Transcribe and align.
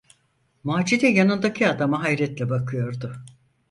Macide 0.63 1.07
yanındaki 1.07 1.67
adama 1.69 2.03
hayretle 2.03 2.49
bakıyordu. 2.49 3.15